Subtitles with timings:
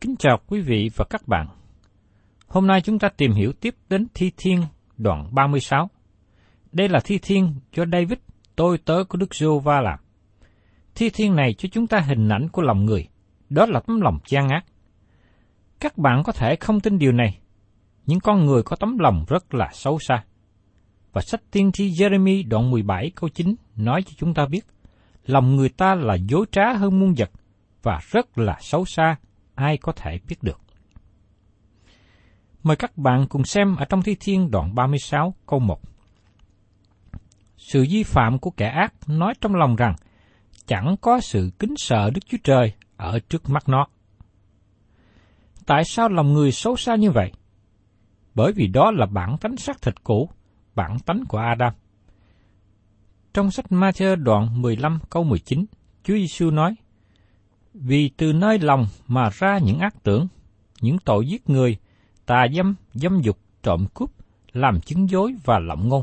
[0.00, 1.46] Kính chào quý vị và các bạn.
[2.48, 4.62] Hôm nay chúng ta tìm hiểu tiếp đến Thi Thiên
[4.96, 5.90] đoạn 36.
[6.72, 8.18] Đây là Thi Thiên cho David,
[8.56, 9.98] tôi tớ của Đức giô va làm.
[10.94, 13.08] Thi Thiên này cho chúng ta hình ảnh của lòng người,
[13.50, 14.64] đó là tấm lòng gian ác.
[15.80, 17.38] Các bạn có thể không tin điều này,
[18.06, 20.24] Những con người có tấm lòng rất là xấu xa.
[21.12, 24.66] Và sách tiên tri Jeremy đoạn 17 câu 9 nói cho chúng ta biết,
[25.26, 27.30] lòng người ta là dối trá hơn muôn vật
[27.82, 29.16] và rất là xấu xa,
[29.56, 30.60] ai có thể biết được.
[32.62, 35.80] Mời các bạn cùng xem ở trong Thi Thiên đoạn 36 câu 1.
[37.56, 39.94] Sự vi phạm của kẻ ác nói trong lòng rằng
[40.66, 43.86] chẳng có sự kính sợ Đức Chúa Trời ở trước mắt nó.
[45.66, 47.32] Tại sao lòng người xấu xa như vậy?
[48.34, 50.30] Bởi vì đó là bản tánh xác thịt cũ,
[50.74, 51.72] bản tánh của Adam.
[53.34, 55.64] Trong sách Matthew đoạn 15 câu 19,
[56.02, 56.74] Chúa Giêsu nói:
[57.80, 60.26] vì từ nơi lòng mà ra những ác tưởng,
[60.80, 61.76] những tội giết người,
[62.26, 64.10] tà dâm, dâm dục, trộm cướp,
[64.52, 66.02] làm chứng dối và lộng ngôn.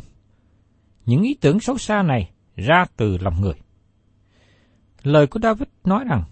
[1.05, 3.55] Những ý tưởng xấu xa này ra từ lòng người.
[5.03, 6.23] Lời của David nói rằng,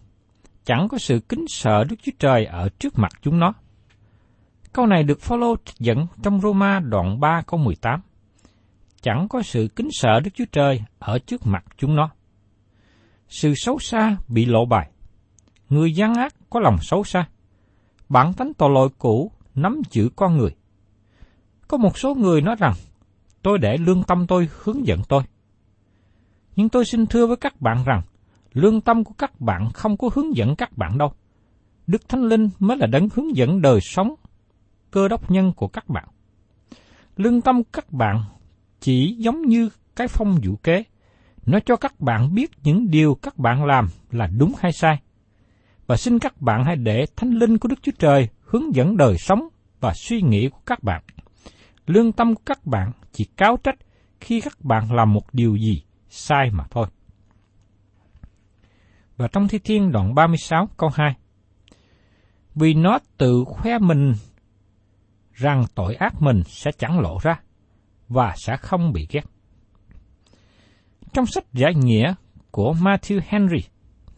[0.66, 3.53] chẳng có sự kính sợ Đức Chúa Trời ở trước mặt chúng nó.
[4.74, 8.01] Câu này được Phaolô dẫn trong Roma đoạn 3 câu 18
[9.01, 12.09] chẳng có sự kính sợ Đức Chúa Trời ở trước mặt chúng nó.
[13.28, 14.91] Sự xấu xa bị lộ bài.
[15.72, 17.28] Người gian ác có lòng xấu xa.
[18.09, 20.56] Bản tánh tội lỗi cũ nắm giữ con người.
[21.68, 22.74] Có một số người nói rằng,
[23.42, 25.24] tôi để lương tâm tôi hướng dẫn tôi.
[26.56, 28.02] Nhưng tôi xin thưa với các bạn rằng,
[28.54, 31.14] lương tâm của các bạn không có hướng dẫn các bạn đâu.
[31.88, 34.16] Đức Thánh Linh mới là đấng hướng dẫn đời sống,
[34.92, 36.07] cơ đốc nhân của các bạn.
[37.18, 38.24] Lương tâm các bạn
[38.80, 40.84] chỉ giống như cái phong vũ kế.
[41.45, 45.00] Nó cho các bạn biết những điều các bạn làm là đúng hay sai.
[45.92, 49.18] Và xin các bạn hãy để thánh linh của Đức Chúa Trời hướng dẫn đời
[49.18, 49.40] sống
[49.80, 51.04] và suy nghĩ của các bạn.
[51.86, 53.76] Lương tâm của các bạn chỉ cáo trách
[54.20, 56.88] khi các bạn làm một điều gì sai mà thôi.
[59.18, 61.16] Và trong Thi Thiên đoạn 36 câu 2
[62.56, 64.14] Vì nó tự khoe mình
[65.34, 67.40] rằng tội ác mình sẽ chẳng lộ ra
[68.08, 69.24] và sẽ không bị ghét.
[71.14, 72.14] Trong sách giải nghĩa
[72.52, 73.60] của Matthew Henry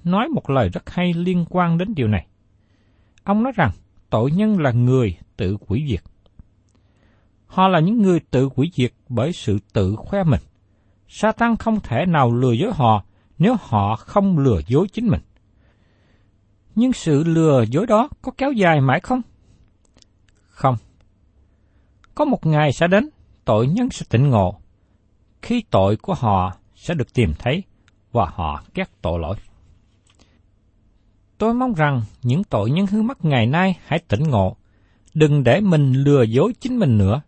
[0.03, 2.27] nói một lời rất hay liên quan đến điều này.
[3.23, 3.71] Ông nói rằng
[4.09, 6.03] tội nhân là người tự quỷ diệt.
[7.45, 10.41] Họ là những người tự quỷ diệt bởi sự tự khoe mình.
[11.07, 13.03] Satan không thể nào lừa dối họ
[13.37, 15.21] nếu họ không lừa dối chính mình.
[16.75, 19.21] Nhưng sự lừa dối đó có kéo dài mãi không?
[20.47, 20.75] Không.
[22.15, 23.09] Có một ngày sẽ đến,
[23.45, 24.59] tội nhân sẽ tỉnh ngộ,
[25.41, 27.63] khi tội của họ sẽ được tìm thấy
[28.11, 29.35] và họ ghét tội lỗi.
[31.43, 34.55] Tôi mong rằng những tội nhân hư mất ngày nay hãy tỉnh ngộ,
[35.13, 37.21] đừng để mình lừa dối chính mình nữa.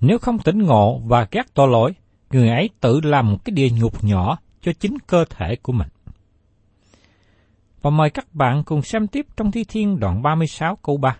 [0.00, 1.94] Nếu không tỉnh ngộ và ghét tội lỗi,
[2.30, 5.88] người ấy tự làm một cái địa ngục nhỏ cho chính cơ thể của mình.
[7.82, 11.16] Và mời các bạn cùng xem tiếp trong Thi Thiên đoạn 36 câu 3.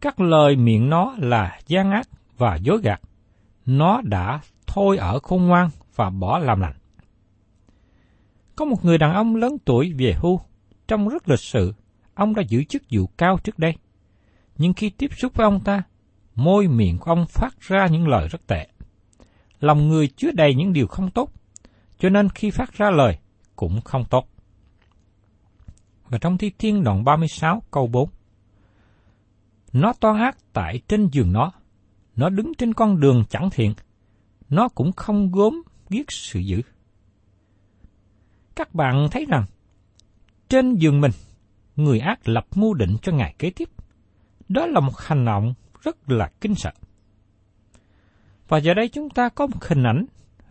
[0.00, 2.08] Các lời miệng nó là gian ác
[2.38, 3.00] và dối gạt.
[3.66, 6.74] Nó đã thôi ở khôn ngoan và bỏ làm lành.
[8.56, 10.40] Có một người đàn ông lớn tuổi về hưu,
[10.88, 11.74] trong rất lịch sự,
[12.14, 13.74] ông đã giữ chức vụ cao trước đây.
[14.58, 15.82] Nhưng khi tiếp xúc với ông ta,
[16.34, 18.68] môi miệng của ông phát ra những lời rất tệ.
[19.60, 21.32] Lòng người chứa đầy những điều không tốt,
[21.98, 23.18] cho nên khi phát ra lời
[23.56, 24.28] cũng không tốt.
[26.08, 28.10] Và trong Thi Thiên đoạn 36 câu 4
[29.72, 31.52] Nó toan ác tại trên giường nó,
[32.16, 33.74] nó đứng trên con đường chẳng thiện,
[34.48, 36.60] nó cũng không gốm giết sự dữ.
[38.56, 39.44] Các bạn thấy rằng,
[40.48, 41.10] trên giường mình,
[41.76, 43.68] người ác lập mưu định cho ngày kế tiếp.
[44.48, 46.70] Đó là một hành động rất là kinh sợ.
[48.48, 50.06] Và giờ đây chúng ta có một hình ảnh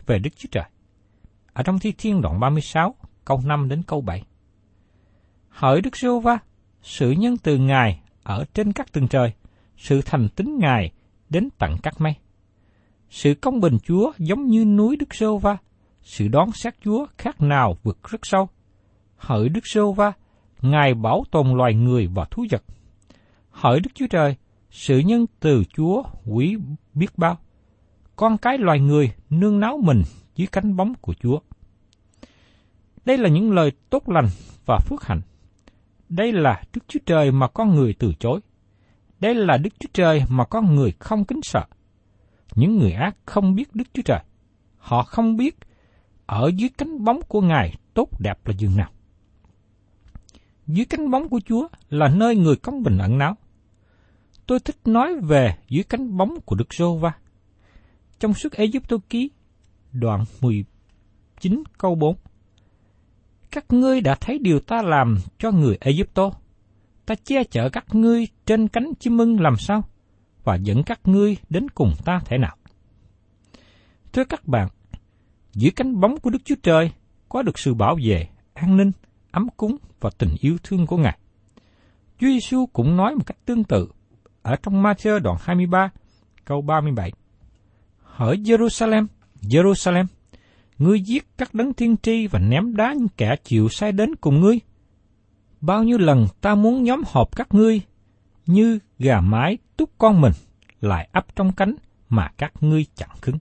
[0.06, 0.64] về Đức Chúa Trời.
[1.54, 2.96] Ở trong Thi Thiên đoạn 36,
[3.26, 4.24] câu 5 đến câu 7.
[5.50, 6.38] Hỡi Đức giê va
[6.82, 9.34] sự nhân từ Ngài ở trên các tầng trời,
[9.78, 10.92] sự thành tính Ngài
[11.30, 12.16] đến tận các mây.
[13.10, 15.58] Sự công bình Chúa giống như núi Đức giê va
[16.02, 18.50] sự đón xét Chúa khác nào vượt rất sâu.
[19.18, 20.14] Hỡi Đức Sô va
[20.62, 22.64] Ngài bảo tồn loài người và thú vật.
[23.50, 24.36] Hỡi Đức Chúa Trời,
[24.70, 26.58] sự nhân từ Chúa quý
[26.94, 27.38] biết bao.
[28.16, 30.02] Con cái loài người nương náu mình
[30.36, 31.40] dưới cánh bóng của Chúa.
[33.06, 34.28] Đây là những lời tốt lành
[34.66, 35.22] và phước hạnh.
[36.10, 38.40] Đây là Đức Chúa Trời mà con người từ chối.
[39.20, 41.66] Đây là Đức Chúa Trời mà con người không kính sợ.
[42.56, 44.20] Những người ác không biết Đức Chúa Trời.
[44.78, 45.58] Họ không biết
[46.26, 48.90] ở dưới cánh bóng của Ngài tốt đẹp là dường nào.
[50.68, 53.36] Dưới cánh bóng của Chúa là nơi người công bình ẩn náu.
[54.48, 57.14] Tôi thích nói về dưới cánh bóng của Đức Giô Va.
[58.20, 59.32] Trong suốt Ê Tô Ký,
[59.92, 62.16] đoạn 19 câu 4.
[63.52, 66.34] Các ngươi đã thấy điều ta làm cho người Ê Tô.
[67.06, 69.84] Ta che chở các ngươi trên cánh chim ưng làm sao,
[70.44, 72.56] và dẫn các ngươi đến cùng ta thể nào.
[74.14, 74.68] Thưa các bạn,
[75.54, 76.92] dưới cánh bóng của Đức Chúa Trời
[77.30, 78.92] có được sự bảo vệ, an ninh,
[79.36, 81.18] ấm cúng và tình yêu thương của Ngài.
[82.20, 83.88] Chúa Giêsu cũng nói một cách tương tự
[84.42, 85.90] ở trong Matthew đoạn 23,
[86.46, 87.12] câu 37.
[88.02, 89.06] Hỡi Jerusalem,
[89.42, 90.06] Jerusalem,
[90.78, 94.42] ngươi giết các đấng thiên tri và ném đá những kẻ chịu sai đến cùng
[94.42, 94.60] ngươi.
[95.62, 97.82] Bao nhiêu lần ta muốn nhóm họp các ngươi,
[98.46, 100.34] như gà mái túc con mình,
[100.82, 101.76] lại ấp trong cánh
[102.10, 103.38] mà các ngươi chẳng cứng.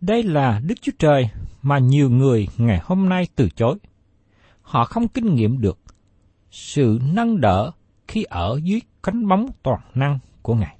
[0.00, 1.30] Đây là Đức Chúa Trời
[1.62, 3.78] mà nhiều người ngày hôm nay từ chối.
[4.62, 5.78] Họ không kinh nghiệm được
[6.50, 7.70] sự nâng đỡ
[8.08, 10.76] khi ở dưới cánh bóng toàn năng của Ngài.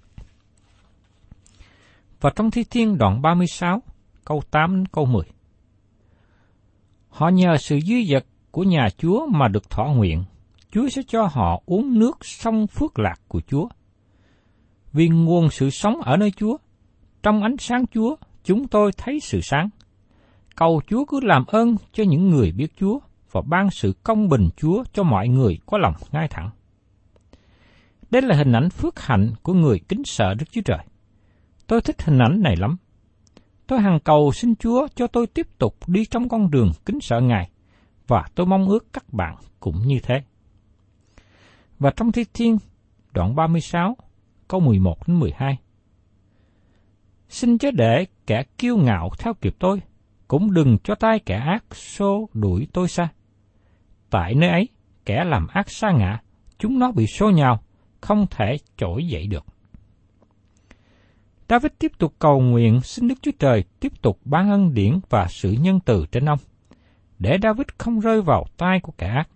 [2.20, 3.82] Và trong Thi Thiên đoạn 36,
[4.24, 5.24] câu 8 đến câu 10.
[7.08, 10.24] Họ nhờ sự dư dật của nhà Chúa mà được thỏa nguyện,
[10.70, 13.68] Chúa sẽ cho họ uống nước sông phước lạc của Chúa.
[14.92, 16.56] Vì nguồn sự sống ở nơi Chúa,
[17.22, 18.16] trong ánh sáng Chúa
[18.48, 19.68] chúng tôi thấy sự sáng.
[20.56, 22.98] Cầu Chúa cứ làm ơn cho những người biết Chúa
[23.32, 26.50] và ban sự công bình Chúa cho mọi người có lòng ngay thẳng.
[28.10, 30.78] Đây là hình ảnh phước hạnh của người kính sợ Đức Chúa Trời.
[31.66, 32.76] Tôi thích hình ảnh này lắm.
[33.66, 37.20] Tôi hằng cầu xin Chúa cho tôi tiếp tục đi trong con đường kính sợ
[37.20, 37.50] Ngài,
[38.06, 40.22] và tôi mong ước các bạn cũng như thế.
[41.78, 42.58] Và trong Thi Thiên,
[43.12, 43.96] đoạn 36,
[44.48, 45.58] câu 11 đến 12.
[47.28, 49.80] Xin chớ để kẻ kiêu ngạo theo kịp tôi,
[50.28, 53.08] cũng đừng cho tay kẻ ác xô đuổi tôi xa.
[54.10, 54.68] Tại nơi ấy,
[55.04, 56.20] kẻ làm ác xa ngã,
[56.58, 57.60] chúng nó bị xô nhào,
[58.00, 59.44] không thể trỗi dậy được.
[61.48, 65.26] David tiếp tục cầu nguyện xin Đức Chúa Trời tiếp tục ban ân điển và
[65.28, 66.38] sự nhân từ trên ông,
[67.18, 69.28] để David không rơi vào tay của kẻ ác.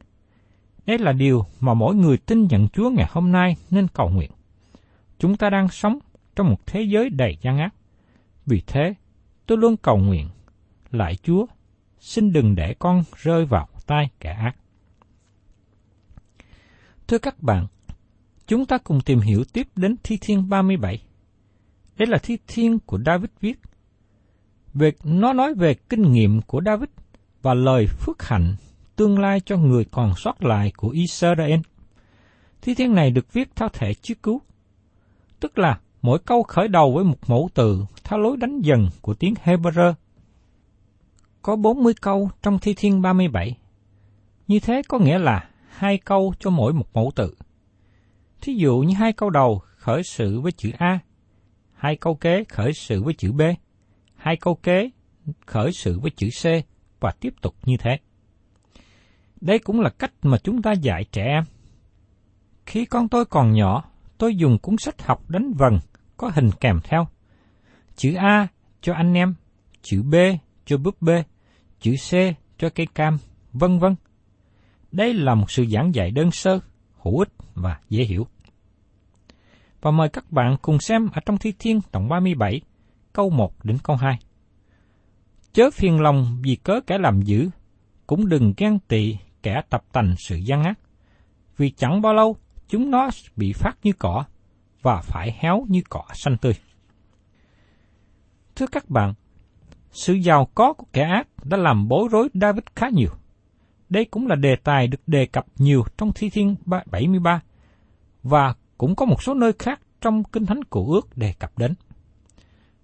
[0.86, 4.30] Đây là điều mà mỗi người tin nhận Chúa ngày hôm nay nên cầu nguyện.
[5.18, 5.98] Chúng ta đang sống
[6.36, 7.74] trong một thế giới đầy gian ác.
[8.52, 8.94] Vì thế,
[9.46, 10.28] tôi luôn cầu nguyện,
[10.90, 11.46] lại Chúa,
[12.00, 14.56] xin đừng để con rơi vào tay kẻ ác.
[17.06, 17.66] Thưa các bạn,
[18.46, 21.02] chúng ta cùng tìm hiểu tiếp đến Thi Thiên 37.
[21.96, 23.58] Đây là Thi Thiên của David viết.
[24.74, 26.88] Việc nó nói về kinh nghiệm của David
[27.42, 28.56] và lời phước hạnh
[28.96, 31.60] tương lai cho người còn sót lại của Israel.
[32.62, 34.40] Thi thiên này được viết theo thể chiếu cứu,
[35.40, 39.14] tức là mỗi câu khởi đầu với một mẫu từ theo lối đánh dần của
[39.14, 39.94] tiếng Hebrew.
[41.42, 43.56] Có 40 câu trong thi thiên 37.
[44.48, 47.34] Như thế có nghĩa là hai câu cho mỗi một mẫu từ.
[48.40, 50.98] Thí dụ như hai câu đầu khởi sự với chữ A,
[51.74, 53.40] hai câu kế khởi sự với chữ B,
[54.14, 54.90] hai câu kế
[55.46, 56.44] khởi sự với chữ C
[57.00, 57.98] và tiếp tục như thế.
[59.40, 61.44] Đây cũng là cách mà chúng ta dạy trẻ em.
[62.66, 63.84] Khi con tôi còn nhỏ,
[64.18, 65.78] tôi dùng cuốn sách học đánh vần
[66.16, 67.06] có hình kèm theo.
[67.96, 68.48] Chữ A
[68.80, 69.34] cho anh em,
[69.82, 70.14] chữ B
[70.64, 71.24] cho búp bê,
[71.80, 72.10] chữ C
[72.58, 73.18] cho cây cam,
[73.52, 73.94] vân vân.
[74.92, 76.60] Đây là một sự giảng dạy đơn sơ,
[77.02, 78.26] hữu ích và dễ hiểu.
[79.80, 82.60] Và mời các bạn cùng xem ở trong Thi Thiên tổng 37,
[83.12, 84.18] câu 1 đến câu 2.
[85.52, 87.50] Chớ phiền lòng vì cớ kẻ làm dữ,
[88.06, 90.78] cũng đừng ghen tị kẻ tập tành sự gian ác.
[91.56, 92.36] Vì chẳng bao lâu,
[92.68, 94.24] chúng nó bị phát như cỏ,
[94.82, 96.52] và phải héo như cỏ xanh tươi.
[98.56, 99.14] Thưa các bạn,
[99.90, 103.10] sự giàu có của kẻ ác đã làm bối rối David khá nhiều.
[103.88, 107.40] Đây cũng là đề tài được đề cập nhiều trong Thi Thiên 73,
[108.22, 111.74] và cũng có một số nơi khác trong Kinh Thánh cổ Ước đề cập đến.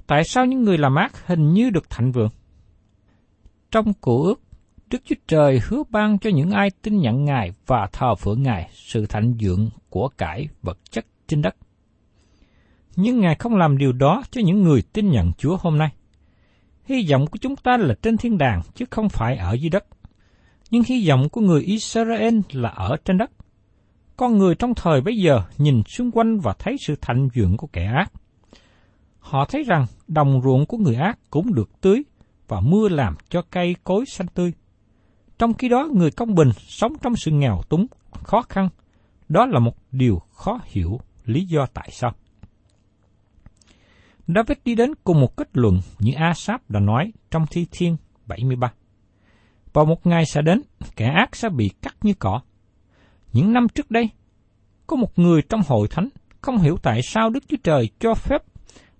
[0.06, 2.30] Tại sao những người làm ác hình như được thạnh vượng?
[3.70, 4.40] Trong cổ Ước,
[4.90, 8.70] Đức Chúa Trời hứa ban cho những ai tin nhận Ngài và thờ phượng Ngài
[8.72, 11.56] sự thạnh vượng của cải vật chất trên đất.
[13.00, 15.88] Nhưng Ngài không làm điều đó cho những người tin nhận Chúa hôm nay.
[16.84, 19.84] Hy vọng của chúng ta là trên thiên đàng chứ không phải ở dưới đất.
[20.70, 23.30] Nhưng hy vọng của người Israel là ở trên đất.
[24.16, 27.66] Con người trong thời bấy giờ nhìn xung quanh và thấy sự thạnh vượng của
[27.66, 28.12] kẻ ác.
[29.18, 32.02] Họ thấy rằng đồng ruộng của người ác cũng được tưới
[32.48, 34.52] và mưa làm cho cây cối xanh tươi.
[35.38, 38.68] Trong khi đó người công bình sống trong sự nghèo túng, khó khăn.
[39.28, 42.14] Đó là một điều khó hiểu lý do tại sao.
[44.34, 48.72] David đi đến cùng một kết luận như Asap đã nói trong Thi Thiên 73.
[49.72, 50.62] Vào một ngày sẽ đến,
[50.96, 52.40] kẻ ác sẽ bị cắt như cỏ.
[53.32, 54.08] Những năm trước đây,
[54.86, 56.08] có một người trong hội thánh
[56.40, 58.42] không hiểu tại sao Đức Chúa Trời cho phép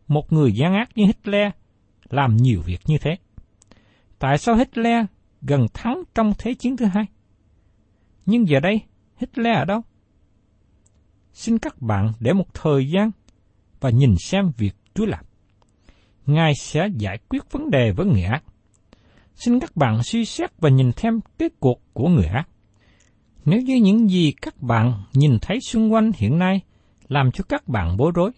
[0.09, 1.53] một người gian ác như Hitler
[2.11, 3.17] làm nhiều việc như thế.
[4.19, 5.05] Tại sao Hitler
[5.43, 7.05] gần thắng trong Thế chiến thứ hai?
[8.27, 8.81] Nhưng giờ đây,
[9.17, 9.81] Hitler ở đâu?
[11.33, 13.11] Xin các bạn để một thời gian
[13.81, 15.25] và nhìn xem việc Chúa làm.
[16.27, 18.45] Ngài sẽ giải quyết vấn đề với người ác.
[19.35, 22.49] Xin các bạn suy xét và nhìn thêm kết cuộc của người ác.
[23.45, 26.61] Nếu như những gì các bạn nhìn thấy xung quanh hiện nay
[27.09, 28.31] làm cho các bạn bối rối,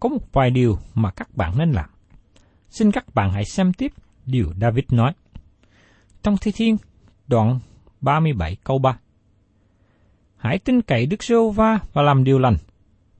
[0.00, 1.90] có một vài điều mà các bạn nên làm.
[2.68, 3.92] Xin các bạn hãy xem tiếp
[4.26, 5.12] điều David nói.
[6.22, 6.76] Trong Thi Thiên,
[7.26, 7.58] đoạn
[8.00, 8.98] 37 câu 3.
[10.36, 12.56] Hãy tin cậy Đức giê va và làm điều lành,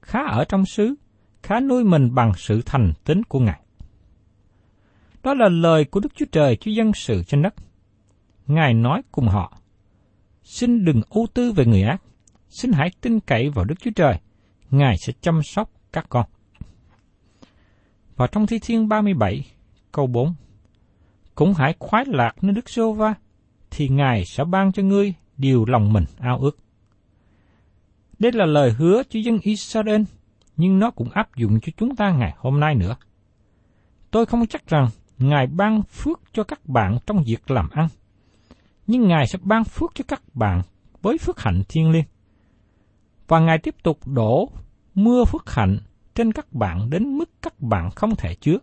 [0.01, 0.95] khá ở trong xứ,
[1.45, 3.59] khá nuôi mình bằng sự thành tín của Ngài.
[5.23, 7.53] Đó là lời của Đức Chúa Trời cho dân sự trên đất.
[8.47, 9.57] Ngài nói cùng họ,
[10.43, 12.01] xin đừng ưu tư về người ác,
[12.49, 14.19] xin hãy tin cậy vào Đức Chúa Trời,
[14.71, 16.25] Ngài sẽ chăm sóc các con.
[18.15, 19.45] Và trong Thi Thiên 37,
[19.91, 20.33] câu 4,
[21.35, 23.13] Cũng hãy khoái lạc nơi Đức Sô Va,
[23.71, 26.57] thì Ngài sẽ ban cho ngươi điều lòng mình ao ước.
[28.19, 30.01] Đây là lời hứa cho dân Israel,
[30.57, 32.95] nhưng nó cũng áp dụng cho chúng ta ngày hôm nay nữa.
[34.11, 37.87] Tôi không chắc rằng Ngài ban phước cho các bạn trong việc làm ăn,
[38.87, 40.61] nhưng Ngài sẽ ban phước cho các bạn
[41.01, 42.05] với phước hạnh thiên liêng.
[43.27, 44.49] Và Ngài tiếp tục đổ
[44.95, 45.77] mưa phước hạnh
[46.15, 48.57] trên các bạn đến mức các bạn không thể chứa.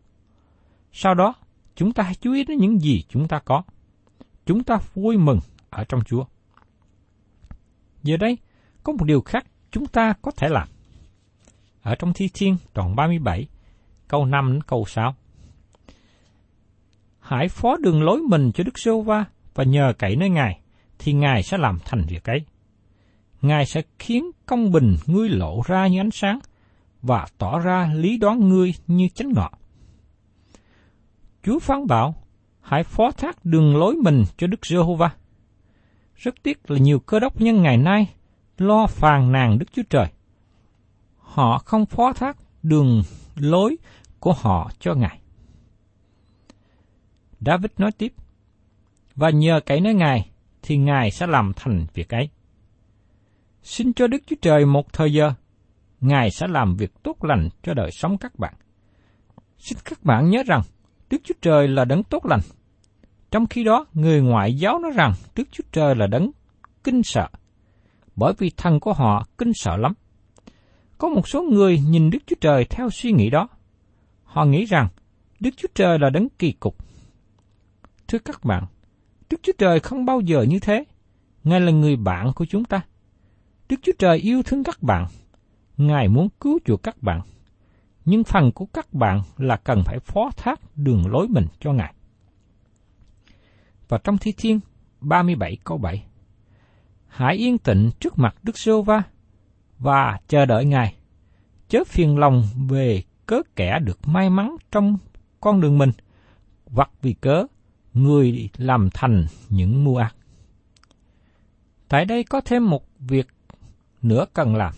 [0.92, 1.34] Sau đó,
[1.75, 3.62] chúng ta hãy chú ý đến những gì chúng ta có.
[4.46, 5.38] Chúng ta vui mừng
[5.70, 6.25] ở trong Chúa.
[8.02, 8.38] Giờ đây,
[8.82, 10.68] có một điều khác chúng ta có thể làm.
[11.83, 13.47] Ở trong Thi Thiên đoạn 37,
[14.09, 15.15] câu 5 đến câu 6
[17.23, 19.25] hãy phó đường lối mình cho Đức giê va
[19.55, 20.61] và nhờ cậy nơi Ngài,
[20.99, 22.45] thì Ngài sẽ làm thành việc ấy.
[23.43, 26.39] Ngài sẽ khiến công bình ngươi lộ ra như ánh sáng,
[27.03, 29.51] và tỏ ra lý đoán ngươi như chánh ngọ.
[31.43, 32.15] Chúa phán bảo,
[32.61, 35.11] hãy phó thác đường lối mình cho Đức Giê-hô-va.
[36.17, 38.07] Rất tiếc là nhiều cơ đốc nhân ngày nay
[38.59, 40.07] lo phàn nàn Đức Chúa Trời.
[41.33, 43.03] Họ không phó thác đường
[43.37, 43.77] lối
[44.21, 45.21] của họ cho Ngài.
[47.41, 48.12] David nói tiếp,
[49.15, 50.31] và nhờ cậy nơi Ngài,
[50.62, 52.29] thì Ngài sẽ làm thành việc ấy.
[53.62, 55.33] Xin cho Đức Chúa Trời một thời giờ,
[56.01, 58.55] Ngài sẽ làm việc tốt lành cho đời sống các bạn.
[59.59, 60.62] Xin các bạn nhớ rằng,
[61.11, 62.41] Đức Chúa Trời là đấng tốt lành.
[63.31, 66.31] Trong khi đó, người ngoại giáo nói rằng Đức Chúa Trời là đấng
[66.85, 67.29] kinh sợ.
[68.17, 69.95] bởi vì thần của họ kinh sợ lắm.
[71.02, 73.49] Có một số người nhìn Đức Chúa Trời theo suy nghĩ đó.
[74.25, 74.88] Họ nghĩ rằng
[75.40, 76.76] Đức Chúa Trời là đấng kỳ cục.
[78.09, 78.66] Thưa các bạn,
[79.30, 80.85] Đức Chúa Trời không bao giờ như thế.
[81.44, 82.80] Ngài là người bạn của chúng ta.
[83.68, 85.06] Đức Chúa Trời yêu thương các bạn.
[85.76, 87.21] Ngài muốn cứu chuộc các bạn.
[88.04, 91.94] Nhưng phần của các bạn là cần phải phó thác đường lối mình cho Ngài.
[93.88, 94.61] Và trong Thi Thiên
[95.00, 96.04] 37 câu 7
[97.06, 99.02] Hãy yên tĩnh trước mặt Đức Sô Va
[99.83, 100.95] và chờ đợi Ngài.
[101.69, 104.97] Chớ phiền lòng về cớ kẻ được may mắn trong
[105.41, 105.91] con đường mình,
[106.67, 107.47] hoặc vì cớ
[107.95, 110.15] người làm thành những mưu ác.
[111.89, 113.27] Tại đây có thêm một việc
[114.03, 114.75] nữa cần làm.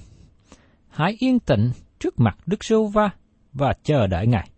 [0.88, 3.10] Hãy yên tĩnh trước mặt Đức Sưu Va
[3.52, 4.50] và chờ đợi Ngài.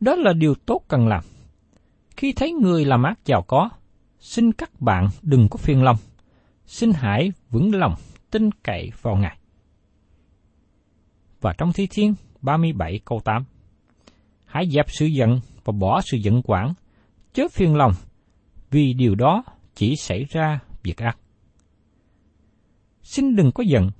[0.00, 1.24] Đó là điều tốt cần làm.
[2.16, 3.70] Khi thấy người làm ác giàu có,
[4.20, 5.96] xin các bạn đừng có phiền lòng.
[6.66, 7.94] Xin hãy vững lòng
[8.30, 9.38] tin cậy vào Ngài.
[11.46, 13.44] Và trong Thi Thiên 37 câu 8
[14.44, 16.74] Hãy dẹp sự giận và bỏ sự giận quản,
[17.32, 17.92] chớ phiền lòng,
[18.70, 21.18] vì điều đó chỉ xảy ra việc ác.
[23.02, 23.90] Xin đừng có giận,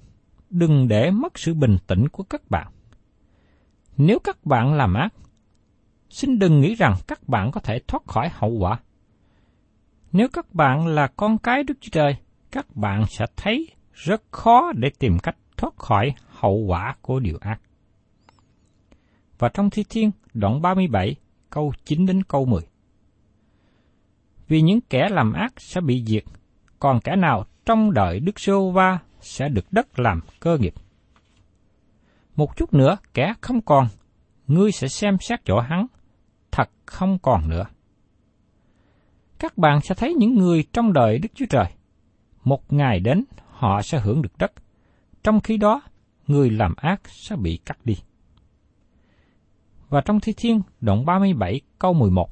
[0.50, 2.72] đừng để mất sự bình tĩnh của các bạn.
[3.96, 5.14] Nếu các bạn làm ác,
[6.10, 8.80] xin đừng nghĩ rằng các bạn có thể thoát khỏi hậu quả.
[10.12, 12.16] Nếu các bạn là con cái Đức Chúa Trời,
[12.50, 17.38] các bạn sẽ thấy rất khó để tìm cách thoát khỏi hậu quả của điều
[17.40, 17.60] ác.
[19.38, 21.16] Và trong Thi Thiên, đoạn 37,
[21.50, 22.62] câu 9 đến câu 10.
[24.48, 26.24] Vì những kẻ làm ác sẽ bị diệt,
[26.78, 30.74] còn kẻ nào trong đợi Đức Sô Va sẽ được đất làm cơ nghiệp.
[32.36, 33.88] Một chút nữa kẻ không còn,
[34.46, 35.86] ngươi sẽ xem xét chỗ hắn,
[36.50, 37.64] thật không còn nữa.
[39.38, 41.66] Các bạn sẽ thấy những người trong đời Đức Chúa Trời.
[42.44, 44.52] Một ngày đến, họ sẽ hưởng được đất.
[45.26, 45.82] Trong khi đó,
[46.26, 47.94] người làm ác sẽ bị cắt đi.
[49.88, 52.30] Và trong Thi Thiên, đoạn 37 câu 11.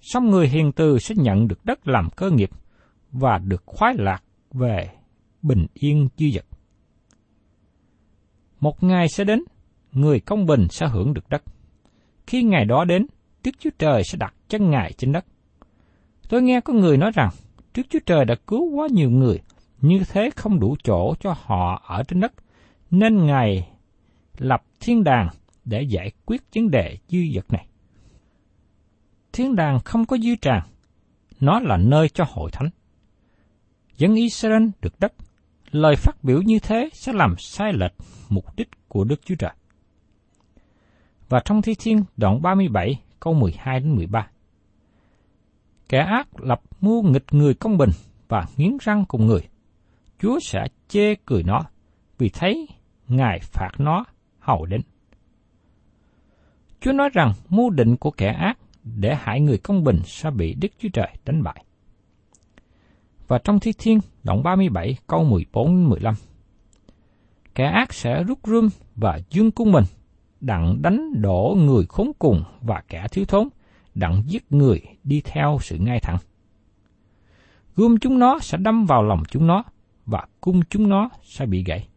[0.00, 2.50] Xong người hiền từ sẽ nhận được đất làm cơ nghiệp
[3.12, 4.88] và được khoái lạc về
[5.42, 6.44] bình yên dư dật.
[8.60, 9.44] Một ngày sẽ đến,
[9.92, 11.42] người công bình sẽ hưởng được đất.
[12.26, 13.06] Khi ngày đó đến,
[13.44, 15.24] Đức Chúa Trời sẽ đặt chân Ngài trên đất.
[16.28, 17.30] Tôi nghe có người nói rằng,
[17.74, 19.38] Đức Chúa Trời đã cứu quá nhiều người,
[19.82, 22.32] như thế không đủ chỗ cho họ ở trên đất,
[22.90, 23.68] nên Ngài
[24.38, 25.28] lập thiên đàng
[25.64, 27.66] để giải quyết vấn đề dư dật này.
[29.32, 30.62] Thiên đàng không có dư tràng
[31.40, 32.70] nó là nơi cho hội thánh.
[33.96, 35.12] Dân Israel được đất,
[35.70, 37.92] lời phát biểu như thế sẽ làm sai lệch
[38.28, 39.52] mục đích của Đức Chúa Trời.
[41.28, 44.28] Và trong Thi Thiên đoạn 37 câu 12 đến 13.
[45.88, 47.90] Kẻ ác lập mưu nghịch người công bình
[48.28, 49.48] và nghiến răng cùng người.
[50.22, 51.62] Chúa sẽ chê cười nó
[52.18, 52.68] vì thấy
[53.08, 54.04] Ngài phạt nó
[54.38, 54.80] hầu đến.
[56.80, 60.54] Chúa nói rằng mưu định của kẻ ác để hại người công bình sẽ bị
[60.54, 61.64] Đức Chúa Trời đánh bại.
[63.28, 66.14] Và trong Thi Thiên, đoạn 37, câu 14-15.
[67.54, 69.84] Kẻ ác sẽ rút rươm và dương cung mình,
[70.40, 73.48] đặng đánh đổ người khốn cùng và kẻ thiếu thốn,
[73.94, 76.18] đặng giết người đi theo sự ngay thẳng.
[77.76, 79.64] Gươm chúng nó sẽ đâm vào lòng chúng nó,
[80.06, 81.88] và cung chúng nó sẽ bị gãy.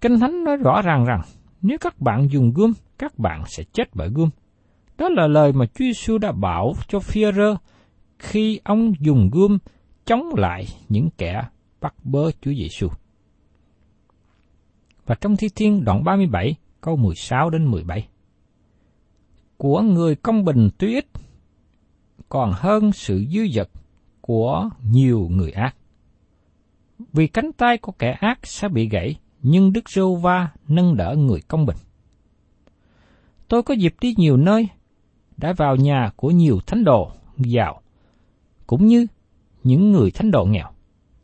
[0.00, 1.20] Kinh Thánh nói rõ ràng rằng,
[1.62, 4.28] nếu các bạn dùng gươm, các bạn sẽ chết bởi gươm.
[4.98, 7.56] Đó là lời mà Chúa Giêsu đã bảo cho Phi-rơ
[8.18, 9.58] khi ông dùng gươm
[10.04, 11.42] chống lại những kẻ
[11.80, 12.88] bắt bớ Chúa Giêsu.
[15.06, 18.08] Và trong Thi Thiên đoạn 37, câu 16 đến 17.
[19.56, 21.06] Của người công bình tuy ít,
[22.28, 23.68] còn hơn sự dư dật
[24.20, 25.76] của nhiều người ác.
[27.12, 31.14] Vì cánh tay của kẻ ác sẽ bị gãy, nhưng Đức Rô Va nâng đỡ
[31.18, 31.76] người công bình.
[33.48, 34.68] Tôi có dịp đi nhiều nơi,
[35.36, 37.80] đã vào nhà của nhiều thánh đồ giàu,
[38.66, 39.06] cũng như
[39.64, 40.70] những người thánh đồ nghèo.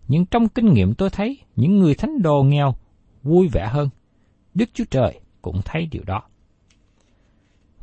[0.09, 2.75] Nhưng trong kinh nghiệm tôi thấy những người thánh đồ nghèo
[3.23, 3.89] vui vẻ hơn.
[4.55, 6.23] Đức Chúa Trời cũng thấy điều đó.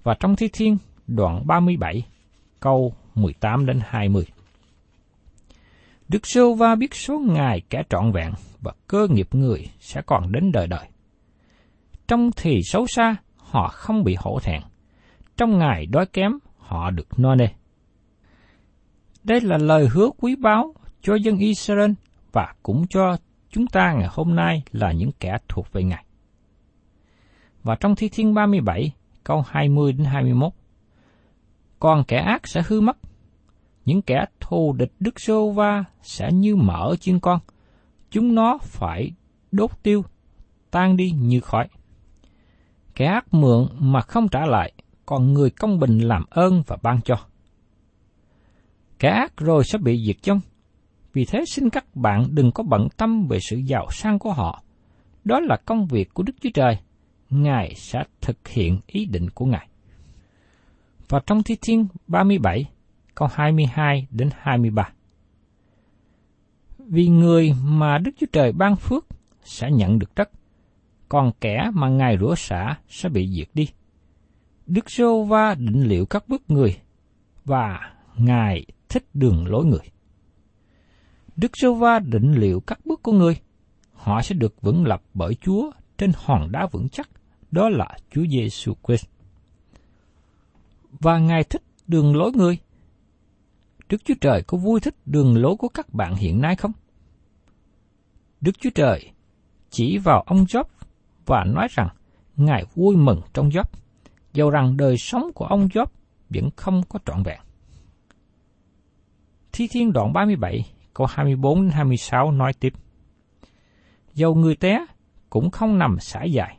[0.04, 0.78] Và trong Thi Thiên
[1.08, 2.06] đoạn 37
[2.60, 4.26] câu 18 đến 20.
[6.08, 10.32] Đức Sô Va biết số ngày kẻ trọn vẹn và cơ nghiệp người sẽ còn
[10.32, 10.88] đến đời đời.
[12.08, 14.62] Trong thì xấu xa, họ không bị hổ thẹn.
[15.38, 17.48] Trong ngày đói kém, họ được no nê.
[19.24, 21.91] Đây là lời hứa quý báu cho dân Israel
[22.32, 23.18] và cũng cho
[23.50, 26.06] chúng ta ngày hôm nay là những kẻ thuộc về Ngài.
[27.63, 28.91] Và trong Thi Thiên 37,
[29.24, 30.52] câu 20 đến 21.
[31.80, 32.98] Còn kẻ ác sẽ hư mất,
[33.86, 37.39] những kẻ thù địch Đức Sô Va sẽ như mở chiên con,
[38.12, 39.12] chúng nó phải
[39.52, 40.06] đốt tiêu,
[40.71, 41.67] tan đi như khói.
[42.95, 44.74] Kẻ ác mượn mà không trả lại,
[45.06, 47.15] còn người công bình làm ơn và ban cho.
[49.00, 50.39] Kẻ ác rồi sẽ bị diệt vong.
[51.13, 54.63] Vì thế xin các bạn đừng có bận tâm về sự giàu sang của họ.
[55.24, 56.78] Đó là công việc của Đức Chúa Trời.
[57.30, 59.67] Ngài sẽ thực hiện ý định của Ngài.
[61.10, 62.65] Và trong Thi Thiên 37,
[63.15, 64.89] câu 22 đến 23.
[66.78, 69.06] Vì người mà Đức Chúa Trời ban phước
[69.43, 70.30] sẽ nhận được đất,
[71.10, 73.69] còn kẻ mà Ngài rủa xả sẽ bị diệt đi.
[74.67, 76.78] Đức Sô Va định liệu các bước người,
[77.45, 79.91] và Ngài thích đường lối người.
[81.36, 83.38] Đức Sô Va định liệu các bước của người,
[83.93, 87.10] họ sẽ được vững lập bởi Chúa trên hòn đá vững chắc,
[87.51, 89.06] đó là Chúa Giêsu Christ.
[90.91, 92.60] Và Ngài thích đường lối người.
[93.89, 96.71] Đức Chúa Trời có vui thích đường lối của các bạn hiện nay không?
[98.41, 99.12] Đức Chúa Trời
[99.69, 100.63] chỉ vào ông Job
[101.26, 101.88] và nói rằng
[102.36, 103.63] Ngài vui mừng trong Job,
[104.34, 105.86] dầu rằng đời sống của ông Job
[106.30, 107.39] vẫn không có trọn vẹn.
[109.52, 112.74] Thi Thiên đoạn 37, câu 24 đến 26 nói tiếp.
[114.13, 114.86] Dầu người té
[115.30, 116.58] cũng không nằm xả dài,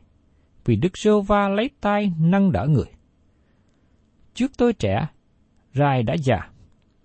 [0.64, 2.92] vì Đức Sơ Va lấy tay nâng đỡ người.
[4.34, 5.06] Trước tôi trẻ,
[5.74, 6.50] rai đã già,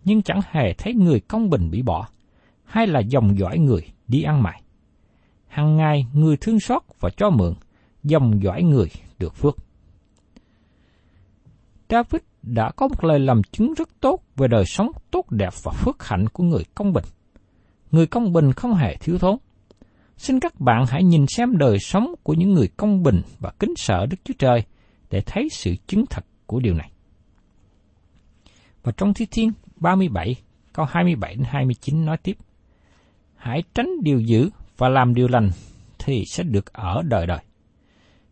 [0.05, 2.07] nhưng chẳng hề thấy người công bình bị bỏ,
[2.63, 4.61] hay là dòng dõi người đi ăn mày.
[5.47, 7.53] Hằng ngày người thương xót và cho mượn,
[8.03, 8.87] dòng dõi người
[9.19, 9.55] được phước.
[11.89, 15.71] David đã có một lời làm chứng rất tốt về đời sống tốt đẹp và
[15.71, 17.05] phước hạnh của người công bình.
[17.91, 19.37] Người công bình không hề thiếu thốn.
[20.17, 23.73] Xin các bạn hãy nhìn xem đời sống của những người công bình và kính
[23.75, 24.63] sợ Đức Chúa Trời
[25.09, 26.91] để thấy sự chứng thật của điều này.
[28.83, 29.51] Và trong Thi Thiên
[29.81, 30.35] 37,
[30.73, 32.37] câu 27 đến 29 nói tiếp:
[33.35, 35.49] Hãy tránh điều dữ và làm điều lành
[35.99, 37.39] thì sẽ được ở đời đời.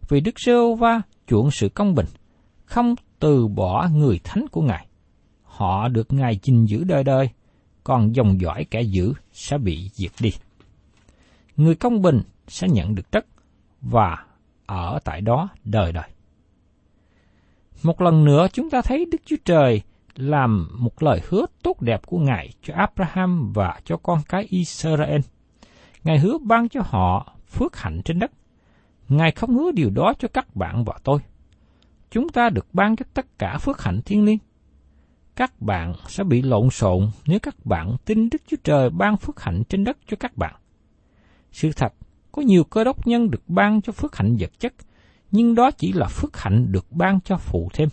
[0.09, 2.05] Vì Đức Sơ Va chuộng sự công bình,
[2.65, 4.87] không từ bỏ người thánh của Ngài.
[5.43, 7.29] Họ được Ngài gìn giữ đời đời,
[7.83, 10.29] còn dòng dõi kẻ dữ sẽ bị diệt đi.
[11.57, 13.25] Người công bình sẽ nhận được đất
[13.81, 14.25] và
[14.65, 16.09] ở tại đó đời đời.
[17.83, 19.81] Một lần nữa chúng ta thấy Đức Chúa Trời
[20.19, 25.21] làm một lời hứa tốt đẹp của Ngài cho Abraham và cho con cái Israel.
[26.03, 28.31] Ngài hứa ban cho họ phước hạnh trên đất.
[29.09, 31.19] Ngài không hứa điều đó cho các bạn và tôi.
[32.11, 34.37] Chúng ta được ban cho tất cả phước hạnh thiên liêng.
[35.35, 39.41] Các bạn sẽ bị lộn xộn nếu các bạn tin Đức Chúa Trời ban phước
[39.41, 40.55] hạnh trên đất cho các bạn.
[41.51, 41.93] Sự thật,
[42.31, 44.73] có nhiều cơ đốc nhân được ban cho phước hạnh vật chất,
[45.31, 47.89] nhưng đó chỉ là phước hạnh được ban cho phụ thêm.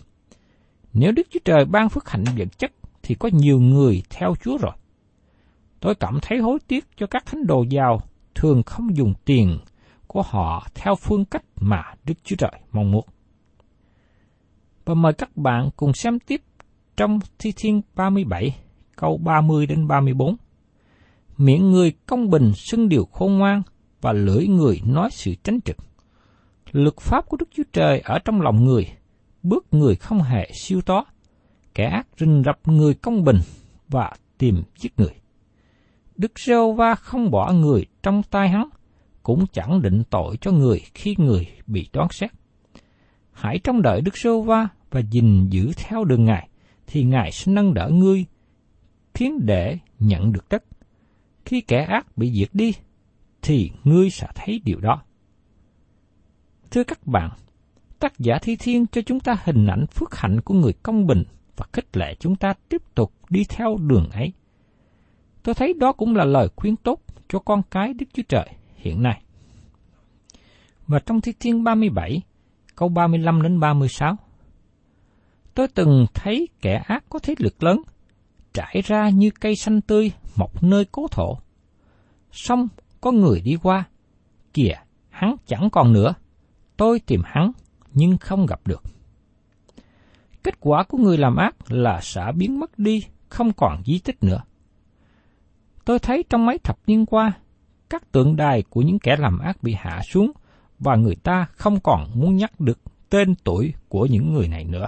[0.99, 2.71] Nếu Đức Chúa Trời ban phước hạnh vật chất,
[3.03, 4.71] thì có nhiều người theo Chúa rồi.
[5.79, 8.01] Tôi cảm thấy hối tiếc cho các thánh đồ giàu
[8.35, 9.59] thường không dùng tiền
[10.07, 13.05] của họ theo phương cách mà Đức Chúa Trời mong muốn.
[14.85, 16.41] Và mời các bạn cùng xem tiếp
[16.97, 18.55] trong Thi Thiên 37,
[18.95, 20.35] câu 30 đến 34.
[21.37, 23.61] Miệng người công bình xưng điều khôn ngoan
[24.01, 25.77] và lưỡi người nói sự tránh trực.
[26.71, 28.87] Luật pháp của Đức Chúa Trời ở trong lòng người,
[29.49, 31.05] bước người không hề siêu tó,
[31.73, 33.39] kẻ ác rình rập người công bình
[33.87, 35.15] và tìm giết người.
[36.15, 38.69] Đức Rêu Va không bỏ người trong tay hắn,
[39.23, 42.31] cũng chẳng định tội cho người khi người bị đoán xét.
[43.31, 46.49] Hãy trong đợi Đức Rêu Va và gìn giữ theo đường Ngài,
[46.87, 48.25] thì Ngài sẽ nâng đỡ ngươi,
[49.13, 50.63] khiến để nhận được đất.
[51.45, 52.73] Khi kẻ ác bị diệt đi,
[53.41, 55.01] thì ngươi sẽ thấy điều đó.
[56.71, 57.29] Thưa các bạn,
[57.99, 61.23] tác giả Thi Thiên cho chúng ta hình ảnh phước hạnh của người công bình
[61.57, 64.33] và khích lệ chúng ta tiếp tục đi theo đường ấy.
[65.43, 69.03] Tôi thấy đó cũng là lời khuyên tốt cho con cái Đức Chúa Trời hiện
[69.03, 69.21] nay.
[70.87, 72.21] Và trong Thi Thiên 37,
[72.75, 74.17] câu 35 đến 36,
[75.57, 77.81] Tôi từng thấy kẻ ác có thế lực lớn,
[78.53, 81.37] trải ra như cây xanh tươi mọc nơi cố thổ.
[82.31, 82.67] Xong
[83.01, 83.83] có người đi qua,
[84.53, 84.75] kìa,
[85.09, 86.13] hắn chẳng còn nữa.
[86.77, 87.51] Tôi tìm hắn,
[87.93, 88.83] nhưng không gặp được.
[90.43, 94.23] Kết quả của người làm ác là sẽ biến mất đi, không còn di tích
[94.23, 94.41] nữa.
[95.85, 97.31] Tôi thấy trong mấy thập niên qua,
[97.89, 100.31] các tượng đài của những kẻ làm ác bị hạ xuống
[100.79, 104.87] và người ta không còn muốn nhắc được tên tuổi của những người này nữa.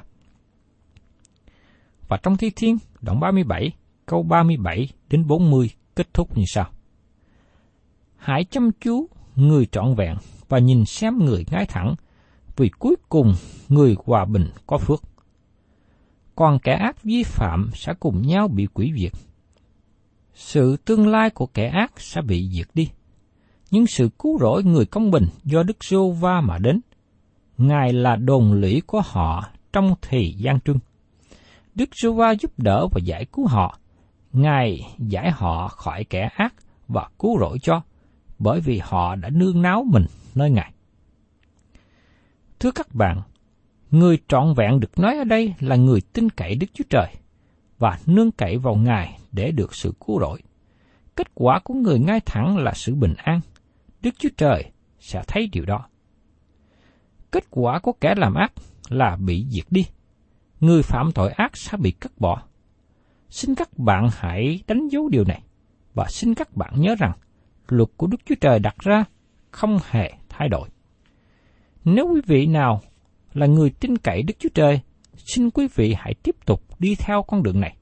[2.07, 3.71] Và trong Thi Thiên, đoạn 37,
[4.05, 6.69] câu 37 đến 40 kết thúc như sau.
[8.17, 10.17] Hãy chăm chú người trọn vẹn
[10.49, 11.95] và nhìn xem người ngay thẳng,
[12.59, 13.33] vì cuối cùng
[13.69, 15.03] người hòa bình có phước.
[16.35, 19.11] Còn kẻ ác vi phạm sẽ cùng nhau bị quỷ diệt.
[20.33, 22.89] Sự tương lai của kẻ ác sẽ bị diệt đi.
[23.71, 26.81] nhưng sự cứu rỗi người công bình do Đức Sô va mà đến.
[27.57, 30.79] Ngài là đồn lũy của họ trong thì gian trưng.
[31.75, 33.79] Đức Sô va giúp đỡ và giải cứu họ.
[34.33, 36.53] Ngài giải họ khỏi kẻ ác
[36.87, 37.81] và cứu rỗi cho,
[38.39, 40.73] bởi vì họ đã nương náo mình nơi Ngài.
[42.59, 43.21] Thưa các bạn,
[43.91, 47.07] người trọn vẹn được nói ở đây là người tin cậy Đức Chúa Trời
[47.77, 50.41] và nương cậy vào Ngài để được sự cứu rỗi.
[51.15, 53.41] Kết quả của người ngay thẳng là sự bình an.
[54.01, 55.87] Đức Chúa Trời sẽ thấy điều đó.
[57.31, 58.51] Kết quả của kẻ làm ác
[58.89, 59.85] là bị diệt đi.
[60.59, 62.43] Người phạm tội ác sẽ bị cắt bỏ.
[63.29, 65.41] Xin các bạn hãy đánh dấu điều này
[65.93, 67.11] và xin các bạn nhớ rằng
[67.67, 69.03] luật của Đức Chúa Trời đặt ra
[69.51, 70.69] không hề thay đổi.
[71.85, 72.81] Nếu quý vị nào
[73.33, 74.79] là người tin cậy Đức Chúa Trời,
[75.15, 77.75] xin quý vị hãy tiếp tục đi theo con đường này.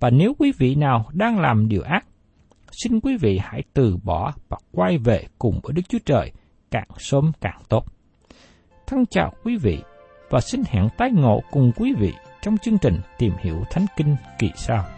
[0.00, 2.04] Và nếu quý vị nào đang làm điều ác,
[2.70, 6.32] xin quý vị hãy từ bỏ và quay về cùng với Đức Chúa Trời
[6.70, 7.84] càng sớm càng tốt.
[8.86, 9.78] Thân chào quý vị
[10.30, 12.12] và xin hẹn tái ngộ cùng quý vị
[12.42, 14.97] trong chương trình Tìm hiểu Thánh Kinh kỳ sau.